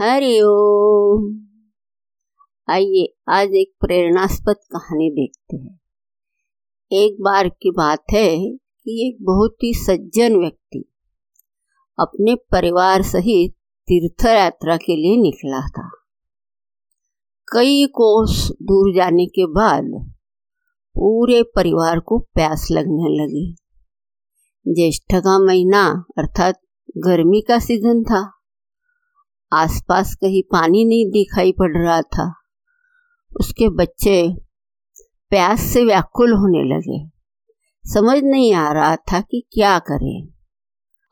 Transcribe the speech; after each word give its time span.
हरिओम 0.00 1.40
आइए, 2.70 3.16
आज 3.28 3.48
एक 3.48 3.72
प्रेरणास्पद 3.80 4.54
कहानी 4.72 5.10
देखते 5.10 5.56
हैं। 5.56 5.80
एक 6.92 7.16
बार 7.20 7.48
की 7.48 7.70
बात 7.70 8.04
है 8.12 8.56
कि 8.56 9.08
एक 9.08 9.24
बहुत 9.24 9.56
ही 9.62 9.74
सज्जन 9.74 10.36
व्यक्ति 10.36 10.84
अपने 12.00 12.34
परिवार 12.34 13.02
सहित 13.02 13.52
तीर्थ 13.88 14.26
यात्रा 14.26 14.76
के 14.76 14.96
लिए 14.96 15.16
निकला 15.16 15.60
था। 15.60 15.90
कई 17.52 17.86
कोस 17.86 18.52
दूर 18.62 18.94
जाने 18.94 19.26
के 19.26 19.46
बाद 19.46 19.84
पूरे 20.94 21.42
परिवार 21.42 22.00
को 22.00 22.18
प्यास 22.18 22.68
लगने 22.70 23.24
लगी। 23.24 23.56
ज्येष्ठ 24.74 25.14
का 25.14 25.38
महीना 25.38 26.04
अर्थात 26.18 26.60
गर्मी 26.98 27.40
का 27.40 27.58
सीज़न 27.58 28.04
था। 28.04 28.37
आसपास 29.52 30.14
कहीं 30.14 30.42
पानी 30.42 30.84
नहीं 30.84 31.10
दिखाई 31.10 31.52
पड़ 31.52 31.76
रहा 31.76 32.02
था। 32.02 32.34
उसके 33.40 33.68
बच्चे 33.68 34.34
प्यास 35.30 35.60
से 35.60 35.84
व्याकुल 35.84 36.32
होने 36.32 36.76
लगे। 36.76 37.18
समझ 37.90 38.22
नहीं 38.24 38.54
आ 38.54 38.72
रहा 38.72 38.96
था 38.96 39.20
कि 39.20 39.46
क्या 39.52 39.78
करें। 39.78 40.28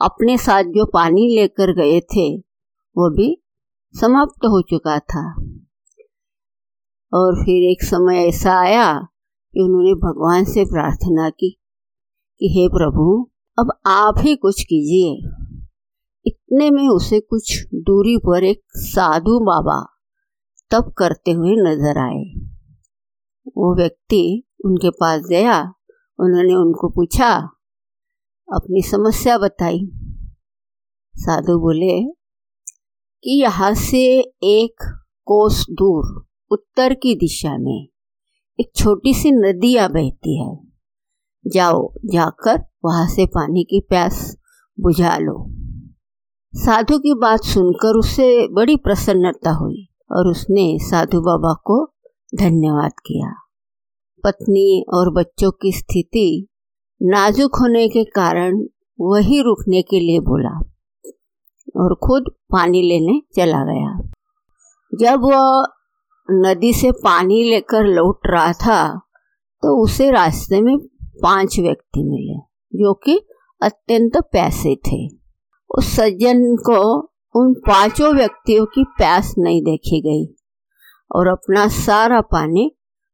अपने 0.00 0.38
साथ 0.38 0.62
जो 0.62 0.86
पानी 0.86 1.34
लेकर 1.34 1.74
गए 1.74 2.00
थे, 2.00 2.38
वो 2.96 3.10
भी 3.16 3.42
समाप्त 4.00 4.44
हो 4.44 4.62
चुका 4.62 4.98
था। 4.98 5.34
और 7.14 7.44
फिर 7.44 7.70
एक 7.70 7.82
समय 7.82 8.16
ऐसा 8.16 8.60
आया 8.60 9.08
कि 9.52 9.60
उन्होंने 9.60 9.94
भगवान 9.94 10.44
से 10.44 10.64
प्रार्थना 10.64 11.30
की 11.30 11.50
कि, 12.38 12.46
हे 12.46 12.68
प्रभु, 12.68 13.30
अब 13.58 13.80
आप 13.86 14.14
ही 14.18 14.36
कुछ 14.36 14.62
कीजिए। 14.62 15.45
इतने 16.26 16.70
में 16.70 16.88
उसे 16.88 17.20
कुछ 17.20 17.66
दूरी 17.74 18.16
पर 18.16 18.44
एक 18.44 18.62
साधु 18.76 19.38
बाबा 19.38 19.96
तप 20.70 20.94
करते 20.98 21.30
हुए 21.30 21.50
नज़र 21.50 21.98
आए। 21.98 22.46
वो 23.56 23.76
व्यक्ति 23.76 24.42
उनके 24.64 24.90
पास 24.90 25.22
गया, 25.30 25.60
उन्होंने 26.20 26.54
उनको 26.54 26.88
पूछा, 26.88 27.36
अपनी 28.54 28.82
समस्या 28.82 29.38
बताई। 29.38 29.90
साधु 31.14 31.58
बोले, 31.58 32.02
कि 33.24 33.30
यहाँ 33.30 33.74
से 33.74 34.20
एक 34.44 35.00
कोस 35.24 35.66
दूर, 35.70 36.26
उत्तर 36.50 36.94
की 36.94 37.14
दिशा 37.14 37.58
में, 37.58 37.88
एक 38.60 38.72
छोटी 38.76 39.14
सी 39.14 39.30
नदियाँ 39.30 39.90
बहती 39.90 40.42
है। 40.42 40.58
जाओ, 41.46 41.92
जाकर 42.04 42.64
वहाँ 42.84 43.08
से 43.08 43.26
पानी 43.26 43.64
की 43.64 43.80
प्यास 43.80 44.36
बुझा 44.80 45.18
लो। 45.18 45.55
साधु 46.56 46.96
की 46.98 47.12
बात 47.14 47.44
सुनकर 47.44 47.96
उसे 47.96 48.26
बड़ी 48.48 48.76
प्रसन्नता 48.76 49.50
हुई 49.52 49.82
और 50.10 50.28
उसने 50.28 50.62
साधु 50.82 51.20
बाबा 51.20 51.52
को 51.66 51.76
धन्यवाद 52.32 52.92
किया। 53.06 53.32
पत्नी 54.24 54.84
और 54.94 55.10
बच्चों 55.12 55.50
की 55.52 55.72
स्थिति 55.72 56.46
नाजुक 57.00 57.56
होने 57.56 57.86
के 57.88 58.04
कारण 58.10 58.62
वही 58.98 59.40
रुकने 59.42 59.82
के 59.82 60.00
लिए 60.00 60.20
बोला 60.20 60.54
और 61.76 61.94
खुद 62.04 62.30
पानी 62.52 62.82
लेने 62.82 63.20
चला 63.36 63.62
गया। 63.64 63.92
जब 64.92 65.24
वह 65.24 65.66
नदी 66.28 66.72
से 66.72 66.92
पानी 67.04 67.42
लेकर 67.50 67.86
लौट 67.86 68.26
रहा 68.26 68.52
था 68.54 68.88
तो 69.62 69.76
उसे 69.82 70.10
रास्ते 70.10 70.60
में 70.60 70.76
पाँच 71.22 71.58
व्यक्ति 71.58 72.04
मिले 72.04 72.38
जो 72.74 72.94
कि 72.94 73.20
अत्यंत 73.60 74.16
पैसे 74.32 74.74
थे। 74.88 75.06
उस 75.78 75.94
सज्जन 75.96 76.56
को 76.56 76.80
उन 77.34 77.54
पाँचों 77.54 78.14
व्यक्तियों 78.14 78.66
की 78.66 78.84
प्यास 78.84 79.34
नहीं 79.38 79.62
देखी 79.62 80.00
गई 80.00 80.34
और 81.14 81.28
अपना 81.28 81.66
सारा 81.68 82.20
पानी 82.20 82.70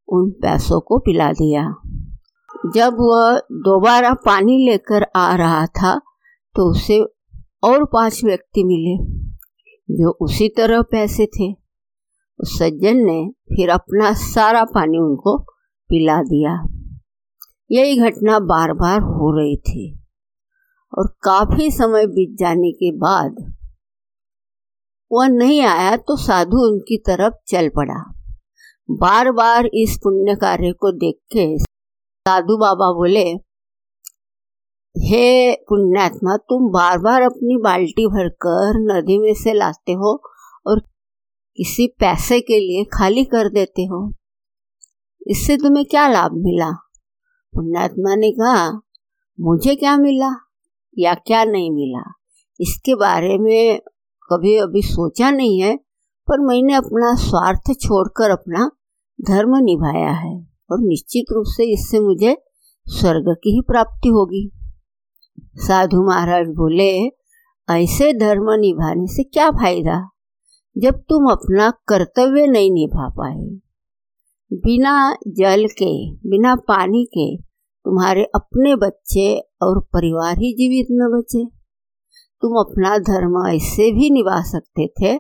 उन 0.09 0.31
पैसों 0.31 0.81
को 0.81 0.99
पिला 0.99 1.33
दिया। 1.33 1.63
जब 2.75 2.97
वह 3.01 3.39
दोबारा 3.53 4.13
पानी 4.15 4.57
लेकर 4.67 5.07
आ 5.17 5.35
रहा 5.37 5.67
था 5.67 5.95
तो 6.55 6.71
उसे 6.71 7.01
और 7.63 7.85
पाँच 7.85 8.21
व्यक्ति 8.25 8.65
मिले 8.65 8.97
जो 9.89 10.11
उसी 10.21 10.49
तरह 10.49 10.83
पैसे 10.83 11.27
थे। 11.27 11.53
उस 12.41 12.59
सज्जन 12.59 12.97
ने 12.97 13.29
फिर 13.29 13.71
अपना 13.71 14.13
सारा 14.13 14.65
पानी 14.65 14.99
उनको 14.99 15.39
पिला 15.91 16.23
दिया। 16.23 16.55
यही 17.71 17.97
घटना 17.97 18.39
बार 18.39 18.73
बार 18.73 19.01
हो 19.01 19.39
रही 19.39 19.57
थी। 19.57 20.02
और 20.99 21.07
काफ़ी 21.23 21.71
समय 21.71 22.07
बीत 22.07 22.37
जाने 22.39 22.73
के 22.73 22.91
बाद 22.99 23.37
वह 25.11 25.29
नहीं 25.29 25.61
आया 25.63 25.97
तो 25.97 26.17
साधु 26.17 26.57
उनकी 26.57 26.97
तरफ़ 26.99 27.35
चल 27.47 27.69
पड़ा। 27.69 27.95
बार 28.91 29.31
बार 29.33 29.67
इस 29.75 29.97
पुण्य 30.03 30.35
कार्य 30.35 30.73
को 30.73 30.93
देख 30.93 31.15
के 31.33 31.59
साधु 31.59 32.57
बाबा 32.57 32.93
बोले, 32.93 33.25
हे 34.97 35.55
पुण्यात्मा, 35.69 36.37
तुम 36.37 36.71
बार 36.73 36.99
बार 36.99 37.23
अपनी 37.23 37.57
बाल्टी 37.57 38.07
भरकर 38.07 38.79
नदी 38.81 39.19
में 39.19 39.35
से 39.35 39.53
लाते 39.53 39.93
हो 39.93 40.23
और 40.67 40.81
किसी 41.57 41.87
पैसे 41.87 42.41
के 42.41 42.59
लिए 42.59 42.85
खाली 42.85 43.25
कर 43.25 43.49
देते 43.49 43.83
हो। 43.83 44.13
इससे 45.27 45.57
तुम्हें 45.57 45.85
क्या 45.85 46.09
लाभ 46.09 46.33
मिला? 46.33 46.71
पुण्यात्मा 47.53 48.15
ने 48.15 48.31
कहा, 48.31 48.71
मुझे 49.41 49.75
क्या 49.77 49.97
मिला? 49.97 50.52
या 50.99 51.15
क्या 51.15 51.45
नहीं 51.45 51.71
मिला। 51.71 52.13
इसके 52.61 52.95
बारे 52.95 53.39
में 53.39 53.81
कभी 54.33 54.57
अभी 54.57 54.83
सोचा 54.83 55.31
नहीं 55.31 55.61
है, 55.61 55.77
पर 56.29 56.41
मैंने 56.41 56.75
अपना 56.75 57.15
स्वार्थ 57.15 57.73
छोड़कर 57.81 58.31
अपना 58.31 58.71
धर्म 59.21 59.57
निभाया 59.57 60.11
है 60.11 60.47
और 60.71 60.79
निश्चित 60.81 61.25
रूप 61.33 61.45
से 61.47 61.73
इससे 61.73 62.01
मुझे 62.01 62.43
स्वर्ग 62.87 63.25
की 63.29 63.51
ही 63.55 63.61
प्राप्ति 63.61 64.09
होगी। 64.09 64.51
साधु 65.41 66.03
महाराज 66.03 66.47
बोले, 66.47 67.07
ऐसे 67.71 68.13
धर्म 68.13 68.51
निभाने 68.51 69.07
से 69.07 69.23
क्या 69.23 69.51
फ़ायदा? 69.51 70.11
जब 70.79 70.95
तुम 71.09 71.31
अपना 71.31 71.73
कर्तव्य 71.89 72.47
नहीं 72.47 72.71
निभा 72.71 73.09
पाए। 73.09 73.59
बिना 74.53 75.17
जल 75.29 75.67
के, 75.67 76.11
बिना 76.13 76.55
पानी 76.55 77.05
के 77.05 77.52
तुम्हारे 77.85 78.25
अपने 78.35 78.75
बच्चे 78.77 79.27
और 79.63 79.81
परिवार 79.93 80.39
ही 80.39 80.53
जीवित 80.53 80.87
न 80.91 81.09
बचे। 81.13 81.45
तुम 82.43 82.59
अपना 82.59 82.97
धर्म 82.99 83.35
ऐसे 83.49 83.91
भी 83.93 84.11
निभा 84.11 84.41
सकते 84.43 84.87
थे 84.87 85.17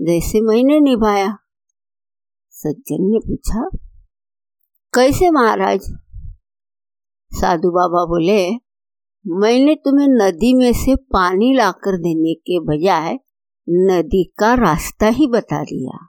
जैसे 0.00 0.40
मैंने 0.40 0.78
निभाया। 0.80 1.36
सज्जन 2.50 2.96
ने 3.00 3.18
पूछा, 3.18 3.68
कैसे 4.94 5.30
महाराज? 5.30 5.80
साधु 7.30 7.70
बाबा 7.70 8.04
बोले, 8.04 8.50
मैंने 9.24 9.74
तुम्हें 9.74 10.08
नदी 10.08 10.54
में 10.54 10.72
से 10.72 10.94
पानी 10.96 11.54
लाकर 11.54 11.98
देने 11.98 12.34
के 12.34 12.60
बजाय 12.60 13.18
नदी 13.68 14.24
का 14.38 14.54
रास्ता 14.54 15.06
ही 15.06 15.26
बता 15.26 15.62
दिया। 15.62 16.06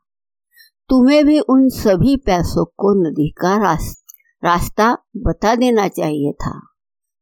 तुम्हें 0.89 1.25
भी 1.25 1.39
उन 1.39 1.69
सभी 1.69 2.15
पैसों 2.17 2.65
को 2.65 2.93
नदी 3.03 3.29
का 3.29 3.55
रास्ता 3.63 4.06
रास्ता 4.43 4.97
बता 5.17 5.55
देना 5.55 5.87
चाहिए 5.87 6.31
था, 6.31 6.59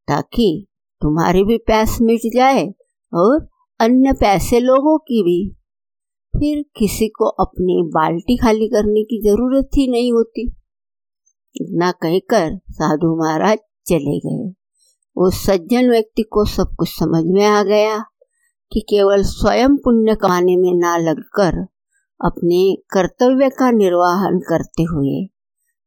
ताकि 0.07 0.67
तुम्हारी 1.01 1.43
भी 1.43 1.57
प्यास 1.57 1.97
मिट 2.01 2.21
जाए 2.35 2.65
और 3.13 3.47
अन्य 3.79 4.13
पैसे 4.13 4.59
लोगों 4.59 4.97
की 4.97 5.21
भी। 5.23 5.55
फिर 6.33 6.65
किसी 6.75 7.07
को 7.07 7.25
अपनी 7.25 7.81
बाल्टी 7.83 8.37
खाली 8.37 8.67
करने 8.67 9.03
की 9.03 9.21
ज़रूरत 9.21 9.69
ही 9.75 9.87
नहीं 9.87 10.11
होती। 10.13 10.47
इतना 11.55 11.91
कहकर 11.91 12.59
साधु 12.71 13.15
महाराज 13.15 13.57
चले 13.85 14.19
गए। 14.19 14.53
उस 15.17 15.43
सज्जन 15.45 15.89
व्यक्ति 15.89 16.23
को 16.23 16.45
सब 16.45 16.75
कुछ 16.79 16.89
समझ 16.89 17.23
में 17.25 17.45
आ 17.45 17.63
गया 17.63 17.97
कि 18.71 18.79
केवल 18.79 19.23
स्वयं 19.23 19.77
पुण्य 19.77 20.15
कमाने 20.15 20.55
में 20.55 20.73
ना 20.73 20.97
लगकर 20.97 21.61
अपने 22.19 22.75
कर्तव्य 22.89 23.49
का 23.49 23.71
निर्वाहन 23.71 24.39
करते 24.39 24.83
हुए 24.83 25.34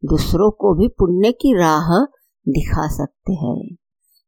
दूसरों 0.05 0.51
को 0.51 0.75
भी 0.75 0.89
पुण्य 0.89 1.33
की 1.33 1.59
राह 1.59 2.05
दिखा 2.49 2.97
सकते 2.97 3.33
हैं। 3.33 3.75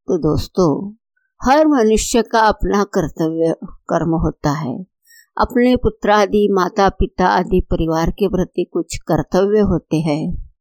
तो 0.08 0.19
दोस्तों, 0.19 0.94
हर 1.43 1.67
मनुष्य 1.67 2.22
का 2.22 2.40
अपना 2.40 2.84
कर्तव्य, 2.84 3.56
कर्म 3.64 4.11
होता 4.11 4.50
है। 4.50 4.87
अपने 5.40 5.76
पुत्र 5.76 6.11
आदि 6.11 6.49
माता 6.52 6.88
पिता 6.88 7.26
आदि 7.26 7.61
परिवार 7.61 8.11
के 8.11 8.28
प्रति 8.28 8.64
कुछ 8.72 8.96
कर्तव्य 8.96 9.61
होते 9.61 9.96
हैं, 9.96 10.52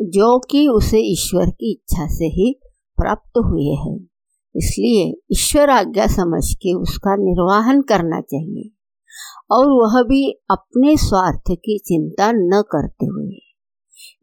जो 0.00 0.38
कि 0.38 0.68
उसे 0.68 0.98
ईश्वर 0.98 1.50
की 1.50 1.72
इच्छा 1.72 2.06
से 2.06 2.24
ही 2.24 2.60
प्राप्त 2.96 3.38
हुए 3.38 3.74
हैं। 3.74 4.06
इसलिए 4.56 5.20
ईश्वर 5.32 5.70
आज्ञा 5.70 6.06
समझ 6.06 6.54
के 6.54 6.74
उसका 6.74 7.16
निर्वाहन 7.16 7.82
करना 7.82 8.20
चाहिए 8.20 8.70
और 9.50 9.66
वह 9.66 10.02
भी 10.02 10.30
अपने 10.50 10.96
स्वार्थ 10.96 11.50
की 11.50 11.78
चिंता 11.78 12.32
न 12.32 12.62
करते 12.72 13.06
हुए। 13.06 13.43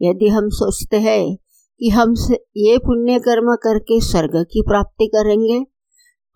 यदि 0.01 0.27
हम 0.27 0.49
सोचते 0.49 0.97
हैं 0.97 1.35
कि 1.79 1.89
हम 1.89 2.13
ये 2.57 2.77
पुण्य 2.77 3.19
कर्म 3.19 3.55
करके 3.55 3.99
स्वर्ग 4.01 4.43
की 4.43 4.61
प्राप्ति 4.61 5.07
करेंगे 5.07 5.59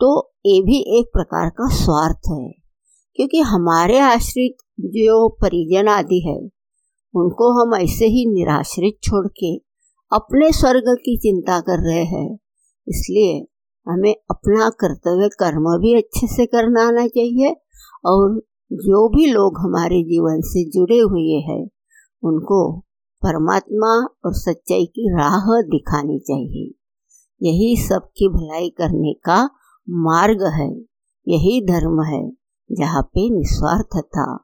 तो 0.01 0.09
ये 0.45 0.61
भी 0.61 0.79
एक 0.99 1.05
प्रकार 1.13 1.49
का 1.49 1.67
स्वार्थ 1.75 2.29
है। 2.29 2.51
क्योंकि 3.15 3.39
हमारे 3.39 3.99
आश्रित 3.99 4.55
जो 4.79 5.29
परिजन 5.29 5.87
आदि 5.87 6.19
है, 6.27 6.37
उनको 7.13 7.51
हम 7.51 7.75
ऐसे 7.75 8.05
ही 8.05 8.25
निराश्रित 8.25 8.97
छोड़ 9.03 9.27
के 9.27 9.55
अपने 10.11 10.51
स्वर्ग 10.51 10.95
की 10.99 11.17
चिंता 11.17 11.59
कर 11.59 11.85
रहे 11.87 12.03
हैं। 12.05 12.37
इसलिए 12.87 13.45
हमें 13.87 14.15
अपना 14.31 14.69
कर्तव्य 14.69 15.27
कर्म 15.27 15.69
भी 15.81 15.95
अच्छे 15.97 16.27
से 16.27 16.45
करना 16.45 16.87
आना 16.87 17.07
चाहिए 17.07 17.55
और 18.05 18.41
जो 18.71 19.07
भी 19.09 19.25
लोग 19.25 19.59
हमारे 19.59 20.03
जीवन 20.03 20.41
से 20.41 20.69
जुड़े 20.69 20.99
हुए 20.99 21.39
हैं, 21.49 21.63
उनको 22.23 22.85
परमात्मा 23.25 23.91
और 24.25 24.33
सच्चाई 24.33 24.85
की 24.85 25.09
राह 25.17 25.61
दिखानी 25.61 26.19
चाहिए। 26.19 26.73
यही 27.41 27.75
सबकी 27.77 28.27
भलाई 28.27 28.69
करने 28.69 29.13
का 29.13 29.49
मार्ग 29.89 30.43
है, 30.53 30.69
यही 31.27 31.61
धर्म 31.65 32.01
है, 32.03 32.31
जहाँ 32.71 33.01
पे 33.03 33.29
निस्वार्थता, 33.29 34.35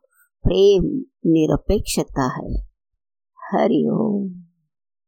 प्रेम, 0.44 0.84
निरपेक्षता 1.26 2.28
है। 2.38 2.54
हरिओम 3.40 4.51